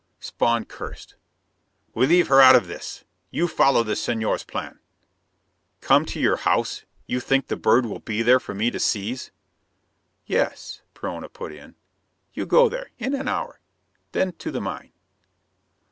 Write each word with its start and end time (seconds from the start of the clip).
Spawn 0.19 0.65
cursed. 0.65 1.13
"We 1.93 2.07
leave 2.07 2.27
her 2.29 2.41
out 2.41 2.55
of 2.55 2.65
this. 2.65 3.03
You 3.29 3.47
follow 3.47 3.83
the 3.83 3.93
Señor's 3.93 4.43
plan." 4.43 4.79
"Come 5.79 6.07
to 6.07 6.19
your 6.19 6.37
house? 6.37 6.85
You 7.05 7.19
think 7.19 7.45
the 7.49 7.55
bird 7.55 7.85
will 7.85 7.99
be 7.99 8.23
there 8.23 8.39
for 8.39 8.55
me 8.55 8.71
to 8.71 8.79
seize?" 8.79 9.29
"Yes," 10.25 10.81
Perona 10.95 11.29
put 11.29 11.51
in. 11.53 11.75
"You 12.33 12.47
go 12.47 12.67
there; 12.67 12.89
in 12.97 13.13
an 13.13 13.27
hour. 13.27 13.59
Then 14.11 14.33
to 14.37 14.49
the 14.49 14.59
mine." 14.59 14.91